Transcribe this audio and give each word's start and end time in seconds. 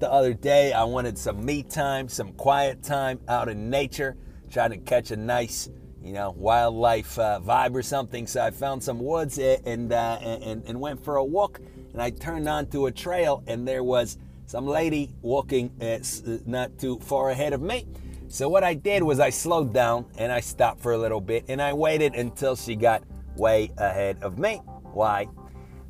the 0.00 0.10
other 0.10 0.34
day. 0.34 0.72
I 0.72 0.84
wanted 0.84 1.18
some 1.18 1.44
me 1.44 1.62
time, 1.62 2.08
some 2.08 2.32
quiet 2.32 2.82
time 2.82 3.20
out 3.28 3.48
in 3.48 3.70
nature, 3.70 4.16
trying 4.50 4.70
to 4.70 4.78
catch 4.78 5.10
a 5.10 5.16
nice, 5.16 5.70
you 6.02 6.12
know, 6.12 6.34
wildlife 6.36 7.18
uh, 7.18 7.40
vibe 7.42 7.74
or 7.74 7.82
something. 7.82 8.26
So 8.26 8.42
I 8.42 8.50
found 8.50 8.82
some 8.82 8.98
woods 8.98 9.38
and, 9.38 9.92
uh, 9.92 10.18
and, 10.20 10.62
and 10.64 10.80
went 10.80 11.04
for 11.04 11.16
a 11.16 11.24
walk. 11.24 11.60
And 11.92 12.02
I 12.02 12.10
turned 12.10 12.48
onto 12.48 12.86
a 12.86 12.92
trail, 12.92 13.42
and 13.46 13.66
there 13.66 13.82
was 13.82 14.18
some 14.46 14.66
lady 14.66 15.14
walking 15.20 15.70
uh, 15.82 15.98
not 16.46 16.78
too 16.78 16.98
far 17.00 17.30
ahead 17.30 17.52
of 17.52 17.60
me. 17.60 17.86
So 18.28 18.48
what 18.48 18.62
I 18.62 18.74
did 18.74 19.02
was 19.02 19.20
I 19.20 19.30
slowed 19.30 19.72
down 19.72 20.04
and 20.18 20.30
I 20.30 20.40
stopped 20.40 20.82
for 20.82 20.92
a 20.92 20.98
little 20.98 21.20
bit 21.20 21.46
and 21.48 21.62
I 21.62 21.72
waited 21.72 22.14
until 22.14 22.56
she 22.56 22.76
got 22.76 23.02
way 23.36 23.70
ahead 23.78 24.18
of 24.22 24.38
me. 24.38 24.56
Why? 24.92 25.28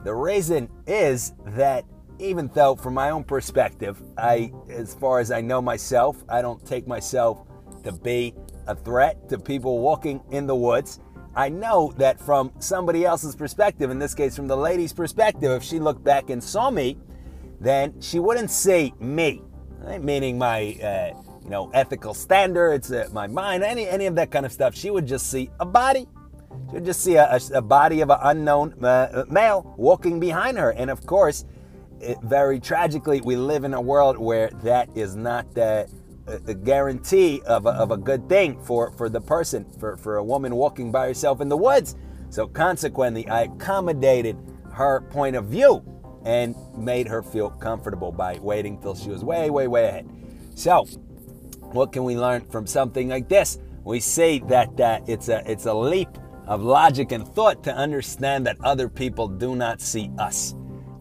The 0.05 0.15
reason 0.15 0.69
is 0.87 1.35
that 1.47 1.85
even 2.19 2.51
though 2.55 2.75
from 2.77 2.95
my 2.95 3.11
own 3.11 3.25
perspective, 3.25 4.03
I 4.17 4.53
as 4.71 4.95
far 4.95 5.21
as 5.21 5.31
I 5.31 5.41
know 5.41 5.61
myself, 5.63 6.23
I 6.29 6.43
don't 6.43 6.65
take 6.67 6.87
myself 6.87 7.47
to 7.85 7.93
be 7.93 8.35
a 8.67 8.75
threat 8.75 9.29
to 9.29 9.39
people 9.39 9.81
walking 9.81 10.21
in 10.31 10.47
the 10.47 10.55
woods. 10.55 11.01
I 11.35 11.49
know 11.49 11.93
that 11.99 12.21
from 12.21 12.53
somebody 12.59 13.05
else's 13.05 13.37
perspective, 13.37 13.91
in 13.91 13.99
this 13.99 14.15
case 14.15 14.35
from 14.35 14.49
the 14.49 14.57
lady's 14.57 14.93
perspective, 14.93 15.53
if 15.53 15.63
she 15.63 15.79
looked 15.79 16.03
back 16.03 16.31
and 16.31 16.43
saw 16.43 16.71
me, 16.71 16.99
then 17.61 18.01
she 18.01 18.19
wouldn't 18.19 18.51
see 18.51 18.93
me, 18.99 19.43
right? 19.79 20.03
meaning 20.03 20.39
my 20.39 20.77
uh, 20.83 21.21
you 21.43 21.51
know 21.51 21.71
ethical 21.73 22.15
standards, 22.15 22.93
uh, 22.93 23.09
my 23.13 23.27
mind, 23.27 23.63
any 23.63 23.89
any 23.89 24.07
of 24.07 24.15
that 24.17 24.31
kind 24.31 24.45
of 24.45 24.53
stuff. 24.53 24.75
She 24.75 24.91
would 24.91 25.07
just 25.07 25.31
see 25.31 25.51
a 25.61 25.67
body. 25.67 26.07
She 26.69 26.75
would 26.75 26.85
just 26.85 27.03
see 27.03 27.15
a, 27.15 27.25
a, 27.33 27.41
a 27.55 27.63
body 27.63 28.01
of 28.01 28.11
an 28.11 28.19
unknown 28.23 28.85
uh, 28.85 29.25
male 29.31 29.75
walking 29.79 30.21
behind 30.21 30.59
her, 30.59 30.71
and 30.71 30.91
of 30.91 31.07
course, 31.07 31.45
it, 32.01 32.19
very 32.23 32.61
tragically, 32.61 33.21
we 33.21 33.37
live 33.37 33.65
in 33.65 33.75
a 33.75 33.81
world 33.81 34.19
where 34.19 34.51
that 34.63 34.89
is 34.95 35.17
not 35.17 35.55
the 35.55 35.89
a 36.47 36.55
guarantee 36.55 37.41
of 37.47 37.67
a, 37.67 37.71
of 37.71 37.91
a 37.91 37.97
good 37.97 38.29
thing 38.29 38.61
for, 38.63 38.93
for 38.93 39.09
the 39.09 39.21
person, 39.21 39.65
for, 39.79 39.97
for 39.97 40.17
a 40.17 40.25
woman 40.25 40.55
walking 40.55 40.93
by 40.93 41.07
herself 41.07 41.41
in 41.41 41.49
the 41.49 41.57
woods. 41.57 41.97
So 42.31 42.47
consequently, 42.47 43.27
I 43.29 43.45
accommodated 43.45 44.37
her 44.73 45.01
point 45.01 45.37
of 45.37 45.47
view 45.47 45.83
and 46.25 46.55
made 46.77 47.09
her 47.09 47.23
feel 47.23 47.51
comfortable 47.51 48.13
by 48.13 48.39
waiting 48.41 48.79
till 48.81 48.95
she 48.95 49.09
was 49.09 49.25
way, 49.25 49.49
way, 49.51 49.67
way 49.67 49.89
ahead. 49.89 50.09
So, 50.55 50.85
what 51.73 51.93
can 51.93 52.05
we 52.05 52.17
learn 52.17 52.43
from 52.43 52.67
something 52.67 53.09
like 53.09 53.29
this? 53.29 53.59
We 53.85 54.01
see 54.01 54.43
that 54.49 54.79
uh, 54.79 55.01
it's 55.07 55.29
a 55.29 55.43
it's 55.51 55.67
a 55.67 55.73
leap 55.73 56.09
of 56.47 56.63
logic 56.63 57.13
and 57.13 57.27
thought 57.27 57.63
to 57.65 57.75
understand 57.75 58.47
that 58.47 58.57
other 58.63 58.89
people 58.89 59.29
do 59.29 59.55
not 59.55 59.81
see 59.81 60.11
us. 60.19 60.55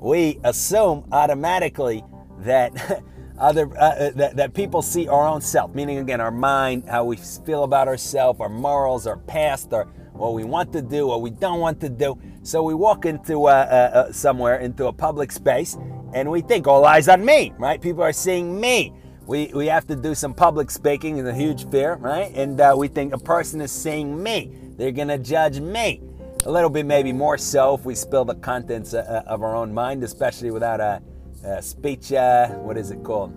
We 0.08 0.40
assume 0.46 1.04
automatically 1.12 2.02
that 2.40 3.04
other 3.38 3.68
uh, 3.78 3.82
uh, 3.82 4.12
that, 4.12 4.38
that 4.38 4.54
people 4.54 4.82
see 4.82 5.10
our 5.10 5.28
own 5.28 5.42
self, 5.42 5.76
meaning 5.76 5.98
again 5.98 6.22
our 6.22 6.32
mind, 6.32 6.86
how 6.88 7.04
we 7.04 7.18
feel 7.18 7.66
about 7.66 7.90
ourselves, 7.90 8.40
our 8.40 8.48
morals, 8.48 9.06
our 9.06 9.18
past, 9.18 9.74
our 9.74 9.84
what 10.14 10.34
we 10.34 10.46
want 10.46 10.72
to 10.72 10.82
do, 10.82 11.08
what 11.08 11.22
we 11.22 11.30
don't 11.30 11.60
want 11.60 11.82
to 11.82 11.90
do. 11.90 12.18
So 12.42 12.64
we 12.64 12.74
walk 12.74 13.06
into 13.06 13.48
uh, 13.48 13.50
uh, 13.50 13.98
uh, 13.98 14.12
somewhere, 14.14 14.60
into 14.60 14.88
a 14.88 14.94
public 14.94 15.30
space, 15.30 15.78
and 16.14 16.32
we 16.32 16.40
think 16.40 16.68
all 16.68 16.86
eyes 16.86 17.10
on 17.10 17.26
me, 17.26 17.52
right? 17.60 17.82
People 17.82 18.02
are 18.02 18.14
seeing 18.14 18.58
me. 18.58 18.94
We, 19.26 19.48
we 19.48 19.66
have 19.66 19.86
to 19.88 19.96
do 19.98 20.16
some 20.16 20.34
public 20.34 20.72
speaking, 20.72 21.18
is 21.18 21.28
a 21.28 21.34
huge 21.34 21.70
fear, 21.70 21.96
right? 21.96 22.34
And 22.34 22.62
uh, 22.62 22.76
we 22.78 22.88
think 22.88 23.14
a 23.14 23.18
person 23.18 23.60
is 23.60 23.74
seeing 23.74 24.24
me. 24.24 24.58
They're 24.78 24.94
gonna 24.94 25.18
judge 25.18 25.60
me. 25.60 26.02
A 26.48 26.52
little 26.52 26.70
bit, 26.70 26.86
maybe 26.86 27.12
more 27.12 27.38
so, 27.38 27.76
if 27.76 27.84
we 27.84 27.94
spill 27.94 28.24
the 28.24 28.36
contents 28.36 28.94
uh, 28.94 29.22
of 29.28 29.44
our 29.44 29.54
own 29.54 29.74
mind, 29.74 30.02
especially 30.02 30.50
without 30.50 30.80
a, 30.80 31.02
a 31.44 31.62
speech. 31.62 32.14
Uh, 32.14 32.48
what 32.60 32.78
is 32.78 32.90
it 32.90 33.04
called? 33.04 33.34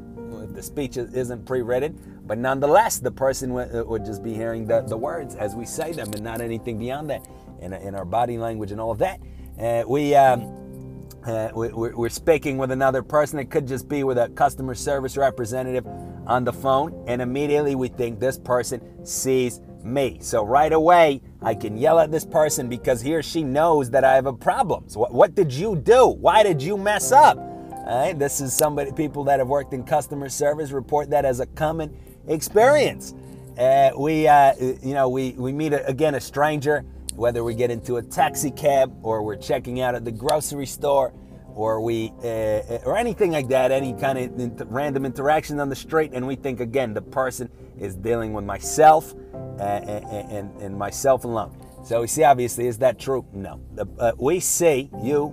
The 0.54 0.62
speech 0.62 0.96
isn't 0.96 1.44
pre-written, 1.44 2.20
but 2.24 2.38
nonetheless, 2.38 3.00
the 3.00 3.10
person 3.10 3.52
would, 3.54 3.74
uh, 3.74 3.82
would 3.84 4.04
just 4.04 4.22
be 4.22 4.32
hearing 4.32 4.64
the, 4.64 4.82
the 4.82 4.96
words 4.96 5.34
as 5.34 5.56
we 5.56 5.66
say 5.66 5.90
them 5.90 6.12
and 6.12 6.22
not 6.22 6.40
anything 6.40 6.78
beyond 6.78 7.10
that 7.10 7.26
in, 7.60 7.72
in 7.72 7.96
our 7.96 8.04
body 8.04 8.38
language 8.38 8.70
and 8.70 8.80
all 8.80 8.92
of 8.92 8.98
that. 8.98 9.18
Uh, 9.58 9.82
we, 9.88 10.14
um, 10.14 11.08
uh, 11.26 11.48
we, 11.52 11.68
we're 11.68 12.08
speaking 12.08 12.58
with 12.58 12.70
another 12.70 13.02
person. 13.02 13.40
It 13.40 13.50
could 13.50 13.66
just 13.66 13.88
be 13.88 14.04
with 14.04 14.18
a 14.18 14.28
customer 14.28 14.76
service 14.76 15.16
representative 15.16 15.84
on 16.28 16.44
the 16.44 16.52
phone, 16.52 17.04
and 17.08 17.20
immediately 17.20 17.74
we 17.74 17.88
think 17.88 18.20
this 18.20 18.38
person 18.38 19.04
sees 19.04 19.60
me. 19.84 20.18
So 20.20 20.44
right 20.44 20.72
away, 20.72 21.22
I 21.42 21.54
can 21.54 21.76
yell 21.76 21.98
at 21.98 22.10
this 22.10 22.24
person 22.24 22.68
because 22.68 23.00
he 23.00 23.14
or 23.14 23.22
she 23.22 23.42
knows 23.42 23.90
that 23.90 24.04
I 24.04 24.14
have 24.14 24.26
a 24.26 24.32
problem. 24.32 24.84
So 24.88 25.00
what, 25.00 25.12
what 25.12 25.34
did 25.34 25.52
you 25.52 25.76
do? 25.76 26.06
Why 26.06 26.42
did 26.42 26.62
you 26.62 26.76
mess 26.76 27.12
up? 27.12 27.38
All 27.38 28.06
right, 28.06 28.18
this 28.18 28.40
is 28.40 28.52
somebody 28.52 28.92
people 28.92 29.24
that 29.24 29.38
have 29.38 29.48
worked 29.48 29.72
in 29.72 29.84
customer 29.84 30.28
service 30.28 30.70
report 30.70 31.10
that 31.10 31.24
as 31.24 31.40
a 31.40 31.46
common 31.46 31.96
experience. 32.28 33.14
Uh, 33.58 33.90
we, 33.96 34.28
uh, 34.28 34.54
you 34.60 34.94
know, 34.94 35.08
we, 35.08 35.32
we 35.32 35.52
meet 35.52 35.72
a, 35.72 35.84
again 35.86 36.14
a 36.14 36.20
stranger, 36.20 36.84
whether 37.16 37.42
we 37.42 37.54
get 37.54 37.70
into 37.70 37.96
a 37.96 38.02
taxi 38.02 38.50
cab 38.50 38.94
or 39.02 39.22
we're 39.22 39.36
checking 39.36 39.80
out 39.80 39.94
at 39.94 40.04
the 40.04 40.12
grocery 40.12 40.66
store 40.66 41.12
or 41.54 41.80
we 41.80 42.12
uh, 42.22 42.78
or 42.84 42.96
anything 42.96 43.32
like 43.32 43.48
that, 43.48 43.70
any 43.70 43.92
kind 43.94 44.18
of 44.18 44.40
inter- 44.40 44.64
random 44.66 45.04
interaction 45.04 45.60
on 45.60 45.68
the 45.68 45.76
street, 45.76 46.12
and 46.14 46.26
we 46.26 46.36
think 46.36 46.60
again 46.60 46.94
the 46.94 47.02
person 47.02 47.50
is 47.78 47.96
dealing 47.96 48.32
with 48.32 48.44
myself 48.44 49.14
uh, 49.58 49.62
and, 49.62 50.30
and, 50.30 50.62
and 50.62 50.78
myself 50.78 51.24
alone. 51.24 51.56
So 51.84 52.02
we 52.02 52.06
see, 52.06 52.24
obviously, 52.24 52.66
is 52.66 52.78
that 52.78 52.98
true? 52.98 53.24
No. 53.32 53.60
Uh, 53.98 54.12
we 54.18 54.40
see 54.40 54.90
you. 55.02 55.26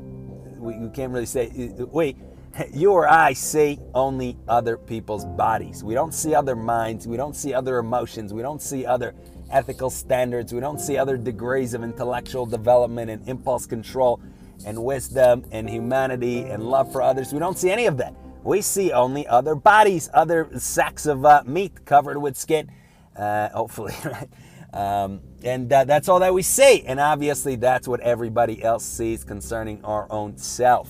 We, 0.57 0.77
we 0.77 0.89
can't 0.89 1.11
really 1.11 1.25
say 1.25 1.73
we 1.91 2.15
you 2.73 2.91
or 2.91 3.09
I 3.09 3.33
see 3.33 3.79
only 3.93 4.37
other 4.47 4.77
people's 4.77 5.25
bodies. 5.25 5.83
We 5.83 5.93
don't 5.93 6.13
see 6.13 6.33
other 6.33 6.55
minds. 6.55 7.07
We 7.07 7.17
don't 7.17 7.35
see 7.35 7.53
other 7.53 7.77
emotions. 7.77 8.33
We 8.33 8.41
don't 8.41 8.61
see 8.61 8.85
other 8.85 9.13
ethical 9.51 9.89
standards. 9.89 10.53
We 10.53 10.59
don't 10.59 10.79
see 10.79 10.97
other 10.97 11.17
degrees 11.17 11.73
of 11.73 11.83
intellectual 11.83 12.45
development 12.45 13.09
and 13.09 13.27
impulse 13.27 13.65
control 13.65 14.21
and 14.65 14.83
wisdom 14.83 15.45
and 15.51 15.69
humanity 15.69 16.41
and 16.41 16.63
love 16.63 16.91
for 16.91 17.01
others. 17.01 17.33
We 17.33 17.39
don't 17.39 17.57
see 17.57 17.69
any 17.69 17.85
of 17.85 17.97
that. 17.97 18.13
We 18.43 18.61
see 18.61 18.91
only 18.91 19.27
other 19.27 19.55
bodies, 19.55 20.09
other 20.13 20.49
sacks 20.57 21.05
of 21.05 21.25
uh, 21.25 21.43
meat 21.45 21.85
covered 21.85 22.17
with 22.17 22.37
skin, 22.37 22.71
uh, 23.15 23.49
hopefully, 23.49 23.93
right? 24.05 24.29
Um, 24.73 25.21
and 25.43 25.71
uh, 25.71 25.85
that's 25.85 26.09
all 26.09 26.19
that 26.19 26.33
we 26.33 26.43
see. 26.43 26.83
And 26.85 26.99
obviously, 26.99 27.55
that's 27.55 27.87
what 27.87 27.99
everybody 28.01 28.63
else 28.63 28.85
sees 28.85 29.23
concerning 29.23 29.83
our 29.83 30.07
own 30.11 30.37
self. 30.37 30.89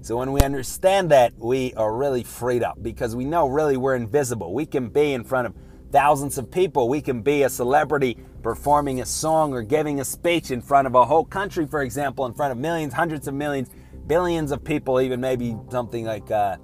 So 0.00 0.18
when 0.18 0.32
we 0.32 0.42
understand 0.42 1.10
that, 1.12 1.32
we 1.38 1.72
are 1.74 1.94
really 1.94 2.24
freed 2.24 2.62
up 2.62 2.82
because 2.82 3.16
we 3.16 3.24
know 3.24 3.48
really 3.48 3.76
we're 3.76 3.96
invisible. 3.96 4.52
We 4.52 4.66
can 4.66 4.88
be 4.88 5.14
in 5.14 5.24
front 5.24 5.46
of 5.46 5.54
thousands 5.94 6.38
of 6.38 6.50
people. 6.50 6.88
We 6.88 7.00
can 7.00 7.22
be 7.22 7.44
a 7.44 7.48
celebrity 7.48 8.18
performing 8.42 9.00
a 9.00 9.06
song 9.06 9.52
or 9.52 9.62
giving 9.62 10.00
a 10.00 10.04
speech 10.04 10.50
in 10.50 10.60
front 10.60 10.88
of 10.88 10.96
a 10.96 11.04
whole 11.04 11.24
country, 11.24 11.66
for 11.68 11.82
example, 11.82 12.26
in 12.26 12.34
front 12.34 12.50
of 12.50 12.58
millions, 12.58 12.92
hundreds 12.92 13.28
of 13.28 13.34
millions, 13.34 13.70
billions 14.08 14.50
of 14.50 14.64
people, 14.64 15.00
even 15.00 15.20
maybe 15.20 15.56
something 15.70 16.04
like 16.04 16.28
uh, 16.32 16.56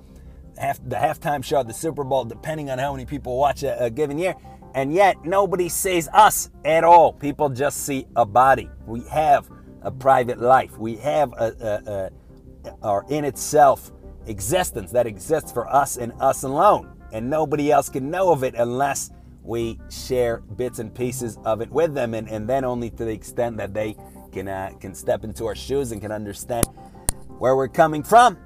half, 0.58 0.80
the 0.84 0.96
halftime 0.96 1.44
show 1.44 1.60
at 1.60 1.68
the 1.68 1.72
Super 1.72 2.02
Bowl, 2.02 2.24
depending 2.24 2.70
on 2.70 2.80
how 2.80 2.90
many 2.90 3.06
people 3.06 3.38
watch 3.38 3.62
a, 3.62 3.84
a 3.84 3.88
given 3.88 4.18
year. 4.18 4.34
And 4.74 4.92
yet, 4.92 5.24
nobody 5.24 5.68
sees 5.68 6.08
us 6.08 6.50
at 6.64 6.82
all. 6.82 7.12
People 7.12 7.50
just 7.50 7.86
see 7.86 8.08
a 8.16 8.26
body. 8.26 8.68
We 8.84 9.02
have 9.10 9.48
a 9.82 9.92
private 9.92 10.40
life. 10.40 10.76
We 10.76 10.96
have 10.96 11.32
a, 11.34 12.10
a, 12.66 12.66
a 12.66 12.72
or 12.82 13.06
in 13.08 13.24
itself 13.24 13.92
existence 14.26 14.90
that 14.90 15.06
exists 15.06 15.52
for 15.52 15.72
us 15.72 15.98
and 15.98 16.12
us 16.20 16.42
alone. 16.42 16.96
And 17.12 17.30
nobody 17.30 17.72
else 17.72 17.88
can 17.88 18.10
know 18.10 18.30
of 18.32 18.44
it 18.44 18.54
unless 18.54 19.10
we 19.42 19.78
share 19.90 20.38
bits 20.56 20.78
and 20.78 20.94
pieces 20.94 21.38
of 21.44 21.60
it 21.60 21.70
with 21.70 21.94
them, 21.94 22.14
and, 22.14 22.28
and 22.28 22.48
then 22.48 22.64
only 22.64 22.90
to 22.90 23.04
the 23.04 23.12
extent 23.12 23.56
that 23.56 23.74
they 23.74 23.96
can, 24.32 24.48
uh, 24.48 24.70
can 24.80 24.94
step 24.94 25.24
into 25.24 25.46
our 25.46 25.54
shoes 25.54 25.92
and 25.92 26.00
can 26.00 26.12
understand 26.12 26.66
where 27.38 27.56
we're 27.56 27.68
coming 27.68 28.02
from. 28.02 28.38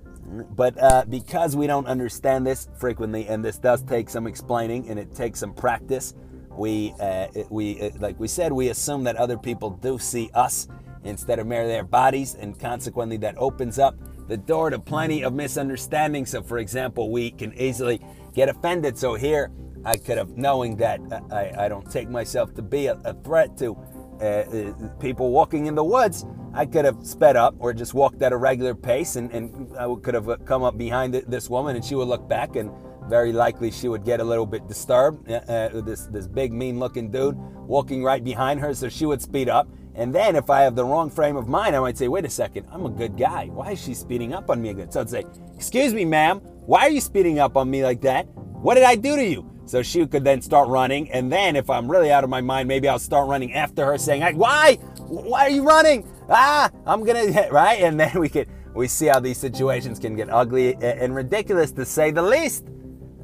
But 0.57 0.83
uh, 0.83 1.05
because 1.09 1.55
we 1.55 1.67
don't 1.67 1.87
understand 1.87 2.47
this 2.47 2.69
frequently, 2.79 3.27
and 3.29 3.45
this 3.45 3.59
does 3.59 3.83
take 3.83 4.09
some 4.09 4.27
explaining 4.27 4.89
and 4.89 4.99
it 4.99 5.15
takes 5.15 5.41
some 5.41 5.53
practice, 5.53 6.15
we, 6.51 6.95
uh, 7.01 7.27
we 7.51 7.81
uh, 7.81 7.91
like 7.99 8.19
we 8.19 8.29
said, 8.29 8.53
we 8.53 8.69
assume 8.69 9.05
that 9.05 9.17
other 9.17 9.37
people 9.37 9.71
do 9.71 9.99
see 9.99 10.31
us 10.35 10.69
instead 11.03 11.39
of 11.39 11.47
merely 11.47 11.69
their 11.69 11.85
bodies, 11.85 12.35
and 12.35 12.59
consequently, 12.59 13.19
that 13.19 13.37
opens 13.37 13.79
up 13.79 13.97
the 14.27 14.37
door 14.37 14.71
to 14.71 14.79
plenty 14.79 15.23
of 15.23 15.35
misunderstandings. 15.35 16.31
So, 16.31 16.43
for 16.43 16.59
example, 16.59 17.11
we 17.11 17.31
can 17.31 17.53
easily 17.55 18.01
get 18.33 18.49
offended. 18.49 18.97
So, 18.97 19.15
here 19.15 19.51
I 19.85 19.97
could 19.97 20.19
have, 20.19 20.37
knowing 20.37 20.77
that 20.77 21.01
I, 21.31 21.53
I 21.65 21.69
don't 21.69 21.91
take 21.91 22.09
myself 22.09 22.55
to 22.55 22.63
be 22.63 22.87
a, 22.87 22.95
a 23.05 23.15
threat 23.23 23.57
to 23.59 23.77
uh, 24.21 24.25
uh, 24.25 24.89
people 25.01 25.31
walking 25.31 25.67
in 25.67 25.75
the 25.75 25.85
woods, 25.85 26.25
I 26.55 26.67
could 26.67 26.85
have 26.85 27.05
sped 27.05 27.37
up 27.37 27.55
or 27.59 27.73
just 27.73 27.95
walked 27.95 28.23
at 28.23 28.33
a 28.33 28.37
regular 28.37 28.75
pace, 28.75 29.17
and, 29.17 29.31
and 29.33 29.77
I 29.77 29.93
could 30.03 30.15
have 30.15 30.45
come 30.45 30.63
up 30.63 30.79
behind 30.79 31.15
this 31.15 31.51
woman, 31.51 31.77
and 31.77 31.85
she 31.85 31.95
would 31.95 32.09
look 32.09 32.29
back 32.29 32.57
and 32.57 32.71
very 33.09 33.33
likely 33.33 33.71
she 33.71 33.89
would 33.89 34.05
get 34.05 34.21
a 34.21 34.25
little 34.25 34.47
bit 34.47 34.67
disturbed. 34.67 35.31
Uh, 35.31 35.35
uh, 35.49 35.81
this 35.83 36.07
this 36.07 36.27
big 36.27 36.53
mean 36.53 36.79
looking 36.79 37.11
dude 37.11 37.37
walking 37.67 38.03
right 38.03 38.23
behind 38.25 38.61
her, 38.61 38.73
so 38.73 38.89
she 38.89 39.05
would 39.05 39.21
speed 39.21 39.49
up. 39.49 39.69
And 39.95 40.15
then 40.15 40.37
if 40.37 40.49
I 40.51 40.63
have 40.63 40.75
the 40.75 40.85
wrong 40.85 41.11
frame 41.11 41.37
of 41.37 41.47
mind, 41.47 41.77
I 41.77 41.81
might 41.81 41.99
say, 41.99 42.09
wait 42.09 42.25
a 42.25 42.31
second, 42.31 42.67
I'm 42.73 42.87
a 42.87 42.91
good 42.91 43.17
guy. 43.17 43.47
Why 43.47 43.73
is 43.73 43.83
she 43.83 43.95
speeding 43.95 44.33
up 44.33 44.51
on 44.51 44.61
me 44.61 44.71
again? 44.71 44.91
So 44.91 45.01
I'd 45.01 45.11
say, 45.11 45.25
excuse 45.55 45.93
me, 45.95 46.05
ma'am, 46.05 46.41
Why 46.67 46.83
are 46.83 46.91
you 46.91 47.01
speeding 47.01 47.39
up 47.39 47.57
on 47.57 47.71
me 47.71 47.85
like 47.85 48.01
that? 48.03 48.27
What 48.63 48.75
did 48.77 48.85
I 48.85 48.97
do 48.97 49.17
to 49.17 49.25
you? 49.25 49.54
So 49.67 49.83
she 49.83 50.07
could 50.07 50.25
then 50.25 50.43
start 50.43 50.69
running. 50.69 51.11
And 51.11 51.33
then 51.33 51.57
if 51.57 51.71
I'm 51.71 51.91
really 51.91 52.11
out 52.11 52.25
of 52.25 52.31
my 52.31 52.41
mind, 52.41 52.69
maybe 52.69 52.89
I'll 52.89 52.99
start 52.99 53.29
running 53.29 53.55
after 53.55 53.85
her 53.87 53.99
saying, 53.99 54.37
Why? 54.37 54.77
Why 54.99 55.43
are 55.43 55.51
you 55.51 55.63
running? 55.63 56.07
Ah, 56.29 56.71
I'm 56.87 57.05
going 57.05 57.33
to, 57.33 57.49
right? 57.51 57.81
And 57.81 57.99
then 57.99 58.19
we 58.19 58.29
could, 58.29 58.49
we 58.75 58.89
see 58.89 59.07
how 59.07 59.21
these 59.21 59.39
situations 59.39 59.99
can 59.99 60.17
get 60.17 60.31
ugly 60.31 60.75
and 60.77 61.15
ridiculous 61.15 61.73
to 61.73 61.85
say 61.85 62.11
the 62.11 62.23
least. 62.23 62.65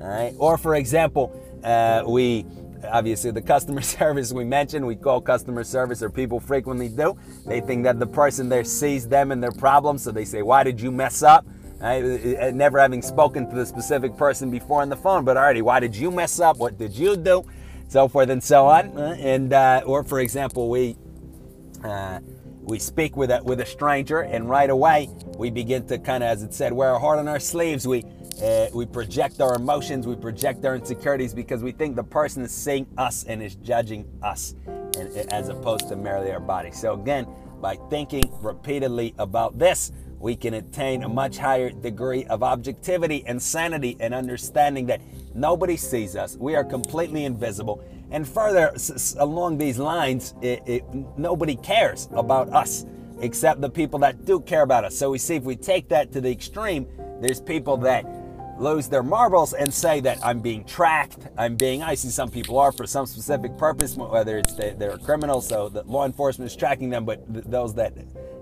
All 0.01 0.09
right. 0.09 0.35
Or 0.39 0.57
for 0.57 0.77
example, 0.77 1.33
uh, 1.63 2.05
we, 2.07 2.47
obviously 2.91 3.31
the 3.31 3.43
customer 3.43 3.81
service 3.83 4.33
we 4.33 4.45
mentioned 4.45 4.87
we 4.87 4.97
call 4.97 5.21
customer 5.21 5.63
service 5.63 6.03
or 6.03 6.09
people 6.09 6.41
frequently 6.41 6.89
do 6.89 7.17
they 7.47 7.61
think 7.61 7.85
that 7.85 7.99
the 7.99 8.07
person 8.07 8.49
there 8.49 8.65
sees 8.65 9.07
them 9.07 9.33
and 9.33 9.43
their 9.43 9.53
problems 9.53 10.03
so 10.03 10.11
they 10.11 10.25
say 10.25 10.41
why 10.43 10.65
did 10.65 10.81
you 10.81 10.91
mess 10.91 11.23
up 11.23 11.45
never 11.81 12.79
having 12.79 13.03
spoken 13.03 13.49
to 13.49 13.57
the 13.57 13.67
specific 13.67 14.17
person 14.17 14.51
before 14.51 14.83
on 14.83 14.89
the 14.89 14.97
phone, 14.97 15.25
but 15.25 15.37
already, 15.37 15.63
why 15.63 15.81
did 15.81 15.97
you 15.97 16.11
mess 16.11 16.39
up? 16.41 16.59
What 16.59 16.79
did 16.79 16.95
you 16.95 17.17
do? 17.17 17.45
So 17.89 18.07
forth 18.07 18.31
and 18.31 18.43
so 18.43 18.67
on. 18.67 18.97
Uh, 18.97 19.17
and 19.19 19.53
uh, 19.53 19.83
or 19.85 20.05
for 20.05 20.21
example, 20.21 20.69
we 20.69 20.97
uh, 21.83 22.21
we 22.63 22.79
speak 22.79 23.17
with 23.17 23.31
a 23.31 23.43
with 23.43 23.61
a 23.61 23.67
stranger, 23.67 24.21
and 24.21 24.49
right 24.49 24.71
away 24.71 25.09
we 25.37 25.51
begin 25.51 25.87
to 25.87 25.99
kind 25.99 26.23
of, 26.23 26.29
as 26.29 26.43
it 26.43 26.55
said, 26.55 26.73
wear 26.73 26.91
our 26.91 27.01
heart 27.01 27.19
on 27.19 27.27
our 27.27 27.41
sleeves. 27.41 27.89
We 27.89 28.05
uh, 28.43 28.67
we 28.73 28.87
project 28.87 29.41
our 29.41 29.57
emotions, 29.57 30.07
we 30.07 30.17
project 30.17 30.65
our 30.65 30.77
insecurities 30.77 31.35
because 31.35 31.63
we 31.63 31.73
think 31.73 31.97
the 31.97 32.05
person 32.05 32.43
is 32.43 32.53
seeing 32.53 32.87
us 32.97 33.25
and 33.25 33.43
is 33.43 33.57
judging 33.57 34.07
us, 34.23 34.55
and, 34.67 35.33
as 35.33 35.49
opposed 35.49 35.89
to 35.89 35.97
merely 35.97 36.31
our 36.31 36.41
body. 36.41 36.71
So 36.71 36.95
again, 36.95 37.27
by 37.61 37.77
thinking 37.91 38.31
repeatedly 38.41 39.15
about 39.19 39.59
this, 39.59 39.93
we 40.21 40.37
can 40.37 40.55
attain 40.55 41.03
a 41.03 41.09
much 41.09 41.39
higher 41.39 41.71
degree 41.71 42.25
of 42.27 42.43
objectivity 42.43 43.25
and 43.27 43.41
sanity 43.41 43.97
and 44.01 44.15
understanding 44.15 44.87
that 44.87 45.01
nobody 45.35 45.77
sees 45.77 46.15
us. 46.15 46.37
We 46.37 46.55
are 46.55 46.63
completely 46.65 47.25
invisible. 47.25 47.83
And 48.11 48.29
further 48.29 48.71
s- 48.75 49.17
along 49.19 49.59
these 49.59 49.79
lines, 49.79 50.35
it, 50.43 50.63
it, 50.67 50.85
nobody 51.17 51.57
cares 51.57 52.09
about 52.13 52.51
us 52.53 52.85
except 53.21 53.61
the 53.61 53.71
people 53.71 53.99
that 54.01 54.25
do 54.25 54.41
care 54.41 54.63
about 54.63 54.85
us. 54.85 54.97
So 54.97 55.11
we 55.11 55.19
see 55.19 55.37
if 55.37 55.43
we 55.43 55.57
take 55.57 55.89
that 55.89 56.13
to 56.13 56.21
the 56.21 56.31
extreme, 56.31 56.87
there's 57.21 57.41
people 57.41 57.77
that 57.79 58.05
lose 58.59 58.89
their 58.89 59.03
marbles 59.03 59.55
and 59.55 59.73
say 59.73 60.01
that 60.01 60.19
I'm 60.23 60.41
being 60.41 60.65
tracked. 60.65 61.29
I'm 61.39 61.57
being, 61.57 61.83
I 61.83 61.95
see 61.95 62.09
some 62.11 62.31
people 62.31 62.59
are 62.59 62.73
for 62.73 62.87
some 62.87 63.07
specific 63.07 63.57
purpose, 63.57 63.97
whether 63.97 64.37
it's 64.37 64.53
they, 64.55 64.75
they're 64.77 64.99
criminals, 64.99 65.47
so 65.49 65.71
the 65.71 65.83
law 65.85 66.05
enforcement 66.05 66.51
is 66.51 66.57
tracking 66.57 66.91
them, 66.91 67.07
but 67.07 67.33
th- 67.33 67.47
those 67.47 67.75
that 67.75 67.95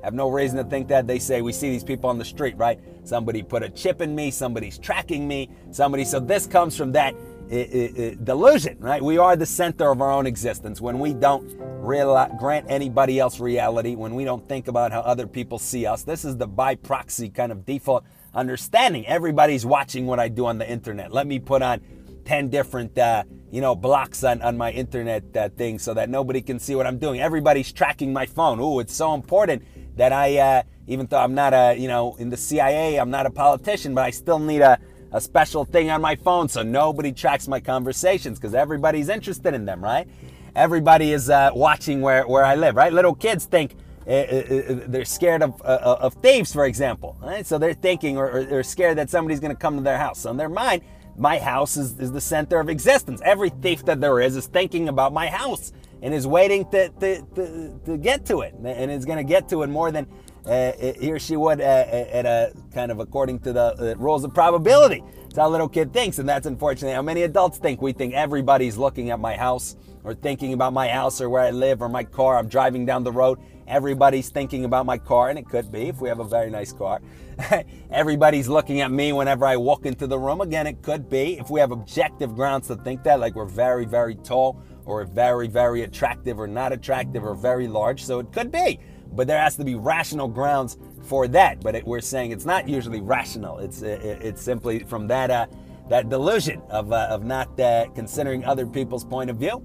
have 0.02 0.14
no 0.14 0.28
reason 0.28 0.58
to 0.58 0.64
think 0.64 0.88
that. 0.88 1.06
They 1.06 1.18
say 1.18 1.42
we 1.42 1.52
see 1.52 1.70
these 1.70 1.84
people 1.84 2.10
on 2.10 2.18
the 2.18 2.24
street, 2.24 2.56
right? 2.56 2.78
Somebody 3.04 3.42
put 3.42 3.62
a 3.62 3.68
chip 3.68 4.00
in 4.00 4.14
me, 4.14 4.30
somebody's 4.30 4.78
tracking 4.78 5.26
me, 5.26 5.50
somebody. 5.70 6.04
So 6.04 6.20
this 6.20 6.46
comes 6.46 6.76
from 6.76 6.92
that 6.92 7.14
it, 7.50 7.72
it, 7.72 7.98
it, 7.98 8.24
delusion, 8.24 8.76
right? 8.78 9.02
We 9.02 9.18
are 9.18 9.34
the 9.34 9.46
center 9.46 9.90
of 9.90 10.02
our 10.02 10.12
own 10.12 10.26
existence. 10.26 10.80
When 10.80 10.98
we 10.98 11.14
don't 11.14 11.50
realize, 11.58 12.30
grant 12.38 12.66
anybody 12.68 13.18
else 13.18 13.40
reality, 13.40 13.94
when 13.94 14.14
we 14.14 14.24
don't 14.24 14.46
think 14.48 14.68
about 14.68 14.92
how 14.92 15.00
other 15.00 15.26
people 15.26 15.58
see 15.58 15.86
us, 15.86 16.02
this 16.02 16.24
is 16.24 16.36
the 16.36 16.46
by 16.46 16.74
proxy 16.74 17.30
kind 17.30 17.50
of 17.50 17.64
default 17.64 18.04
understanding. 18.34 19.06
Everybody's 19.06 19.64
watching 19.64 20.06
what 20.06 20.20
I 20.20 20.28
do 20.28 20.46
on 20.46 20.58
the 20.58 20.70
internet. 20.70 21.12
Let 21.12 21.26
me 21.26 21.38
put 21.38 21.62
on 21.62 21.80
10 22.26 22.50
different, 22.50 22.98
uh, 22.98 23.24
you 23.50 23.62
know, 23.62 23.74
blocks 23.74 24.24
on, 24.24 24.42
on 24.42 24.58
my 24.58 24.70
internet 24.70 25.34
uh, 25.34 25.48
thing 25.48 25.78
so 25.78 25.94
that 25.94 26.10
nobody 26.10 26.42
can 26.42 26.58
see 26.58 26.74
what 26.74 26.86
I'm 26.86 26.98
doing. 26.98 27.20
Everybody's 27.20 27.72
tracking 27.72 28.12
my 28.12 28.26
phone. 28.26 28.60
Ooh, 28.60 28.80
it's 28.80 28.94
so 28.94 29.14
important 29.14 29.62
that 29.98 30.12
I, 30.12 30.38
uh, 30.38 30.62
even 30.86 31.06
though 31.06 31.18
I'm 31.18 31.34
not 31.34 31.52
a, 31.52 31.76
you 31.76 31.88
know, 31.88 32.16
in 32.16 32.30
the 32.30 32.36
CIA, 32.36 32.96
I'm 32.96 33.10
not 33.10 33.26
a 33.26 33.30
politician, 33.30 33.94
but 33.94 34.04
I 34.04 34.10
still 34.10 34.38
need 34.38 34.62
a, 34.62 34.78
a 35.12 35.20
special 35.20 35.64
thing 35.64 35.90
on 35.90 36.00
my 36.00 36.16
phone 36.16 36.48
so 36.48 36.62
nobody 36.62 37.12
tracks 37.12 37.46
my 37.46 37.60
conversations 37.60 38.38
because 38.38 38.54
everybody's 38.54 39.08
interested 39.08 39.54
in 39.54 39.64
them, 39.64 39.82
right? 39.82 40.08
Everybody 40.54 41.12
is 41.12 41.30
uh, 41.30 41.50
watching 41.54 42.00
where, 42.00 42.26
where 42.26 42.44
I 42.44 42.54
live, 42.54 42.76
right? 42.76 42.92
Little 42.92 43.14
kids 43.14 43.44
think 43.44 43.74
uh, 44.06 44.10
uh, 44.10 44.14
uh 44.14 44.80
they're 44.86 45.04
scared 45.04 45.42
of, 45.42 45.60
uh, 45.62 45.98
of 46.00 46.14
thieves, 46.14 46.52
for 46.52 46.64
example, 46.64 47.16
right? 47.20 47.46
So 47.46 47.58
they're 47.58 47.74
thinking 47.74 48.16
or, 48.16 48.30
or 48.30 48.44
they're 48.44 48.62
scared 48.62 48.98
that 48.98 49.10
somebody's 49.10 49.40
going 49.40 49.54
to 49.54 49.60
come 49.60 49.76
to 49.76 49.82
their 49.82 49.98
house. 49.98 50.20
So 50.20 50.30
in 50.30 50.36
their 50.36 50.48
mind, 50.48 50.82
my 51.16 51.38
house 51.38 51.76
is, 51.76 51.98
is 51.98 52.12
the 52.12 52.20
center 52.20 52.60
of 52.60 52.68
existence. 52.68 53.20
Every 53.24 53.50
thief 53.50 53.84
that 53.86 54.00
there 54.00 54.20
is 54.20 54.36
is 54.36 54.46
thinking 54.46 54.88
about 54.88 55.12
my 55.12 55.26
house 55.26 55.72
and 56.02 56.14
is 56.14 56.26
waiting 56.26 56.68
to, 56.70 56.88
to, 57.00 57.22
to, 57.34 57.80
to 57.84 57.96
get 57.96 58.24
to 58.26 58.40
it 58.40 58.54
and 58.54 58.90
is 58.90 59.04
going 59.04 59.18
to 59.18 59.24
get 59.24 59.48
to 59.48 59.62
it 59.62 59.68
more 59.68 59.90
than 59.90 60.06
uh, 60.46 60.72
he 60.98 61.12
or 61.12 61.18
she 61.18 61.36
would 61.36 61.60
uh, 61.60 61.64
at 61.64 62.24
a 62.24 62.52
kind 62.72 62.90
of 62.90 63.00
according 63.00 63.38
to 63.40 63.52
the 63.52 63.92
uh, 63.92 63.94
rules 63.98 64.24
of 64.24 64.32
probability. 64.32 65.02
It's 65.26 65.36
how 65.36 65.46
a 65.46 65.50
little 65.50 65.68
kid 65.68 65.92
thinks, 65.92 66.18
and 66.18 66.28
that's 66.28 66.46
unfortunately 66.46 66.94
how 66.94 67.02
many 67.02 67.22
adults 67.22 67.58
think. 67.58 67.82
We 67.82 67.92
think 67.92 68.14
everybody's 68.14 68.78
looking 68.78 69.10
at 69.10 69.20
my 69.20 69.36
house 69.36 69.76
or 70.04 70.14
thinking 70.14 70.54
about 70.54 70.72
my 70.72 70.88
house 70.88 71.20
or 71.20 71.28
where 71.28 71.42
I 71.42 71.50
live 71.50 71.82
or 71.82 71.88
my 71.88 72.02
car. 72.02 72.38
I'm 72.38 72.48
driving 72.48 72.86
down 72.86 73.04
the 73.04 73.12
road. 73.12 73.38
Everybody's 73.66 74.30
thinking 74.30 74.64
about 74.64 74.86
my 74.86 74.96
car, 74.96 75.28
and 75.28 75.38
it 75.38 75.46
could 75.46 75.70
be 75.70 75.88
if 75.88 76.00
we 76.00 76.08
have 76.08 76.20
a 76.20 76.24
very 76.24 76.48
nice 76.48 76.72
car. 76.72 77.02
Everybody's 77.90 78.48
looking 78.48 78.80
at 78.80 78.90
me 78.90 79.12
whenever 79.12 79.44
I 79.44 79.58
walk 79.58 79.84
into 79.84 80.06
the 80.06 80.18
room. 80.18 80.40
Again, 80.40 80.66
it 80.66 80.80
could 80.80 81.10
be 81.10 81.38
if 81.38 81.50
we 81.50 81.60
have 81.60 81.72
objective 81.72 82.34
grounds 82.34 82.68
to 82.68 82.76
think 82.76 83.02
that, 83.02 83.20
like 83.20 83.34
we're 83.34 83.44
very, 83.44 83.84
very 83.84 84.14
tall 84.14 84.62
or 84.88 85.04
very, 85.04 85.46
very 85.46 85.82
attractive 85.82 86.40
or 86.40 86.46
not 86.46 86.72
attractive 86.72 87.24
or 87.24 87.34
very 87.34 87.68
large. 87.68 88.02
So 88.02 88.18
it 88.18 88.32
could 88.32 88.50
be. 88.50 88.80
But 89.12 89.26
there 89.26 89.38
has 89.38 89.56
to 89.56 89.64
be 89.64 89.74
rational 89.74 90.28
grounds 90.28 90.78
for 91.02 91.28
that. 91.28 91.60
But 91.60 91.74
it, 91.74 91.86
we're 91.86 92.00
saying 92.00 92.32
it's 92.32 92.44
not 92.44 92.68
usually 92.68 93.00
rational. 93.00 93.58
It's 93.58 93.82
it, 93.82 94.02
it's 94.02 94.42
simply 94.42 94.80
from 94.80 95.06
that 95.08 95.30
uh, 95.30 95.46
that 95.88 96.08
delusion 96.08 96.60
of, 96.68 96.92
uh, 96.92 97.06
of 97.10 97.24
not 97.24 97.58
uh, 97.58 97.86
considering 97.94 98.44
other 98.44 98.66
people's 98.66 99.04
point 99.04 99.30
of 99.30 99.36
view. 99.36 99.64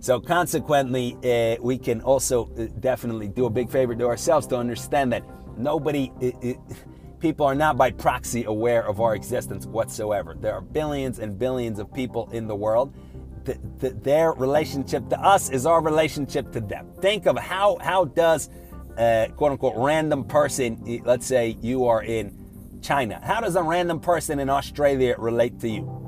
So 0.00 0.20
consequently, 0.20 1.16
uh, 1.24 1.62
we 1.62 1.78
can 1.78 2.00
also 2.02 2.50
uh, 2.58 2.66
definitely 2.80 3.28
do 3.28 3.46
a 3.46 3.50
big 3.50 3.70
favor 3.70 3.94
to 3.94 4.06
ourselves 4.06 4.46
to 4.48 4.56
understand 4.56 5.12
that 5.12 5.22
nobody, 5.56 6.12
it, 6.20 6.34
it, 6.42 6.58
people 7.20 7.46
are 7.46 7.54
not 7.54 7.76
by 7.76 7.90
proxy 7.90 8.44
aware 8.44 8.86
of 8.86 9.00
our 9.00 9.14
existence 9.14 9.64
whatsoever. 9.66 10.36
There 10.38 10.52
are 10.52 10.60
billions 10.60 11.20
and 11.20 11.38
billions 11.38 11.78
of 11.78 11.92
people 11.94 12.28
in 12.32 12.46
the 12.46 12.56
world 12.56 12.92
th- 13.44 13.58
th- 13.80 13.94
their 14.02 14.32
relationship 14.32 15.08
to 15.10 15.20
us 15.20 15.50
is 15.50 15.66
our 15.66 15.82
relationship 15.82 16.52
to 16.52 16.60
them. 16.60 16.88
Think 17.00 17.26
of 17.26 17.38
how 17.38 17.78
how 17.80 18.06
does 18.06 18.50
a 18.98 19.30
quote 19.36 19.52
unquote 19.52 19.74
random 19.76 20.24
person, 20.24 21.02
let's 21.04 21.26
say 21.26 21.56
you 21.60 21.86
are 21.86 22.02
in 22.02 22.80
China, 22.82 23.18
how 23.22 23.40
does 23.40 23.56
a 23.56 23.62
random 23.62 23.98
person 23.98 24.38
in 24.38 24.50
Australia 24.50 25.14
relate 25.18 25.58
to 25.60 25.68
you? 25.68 26.00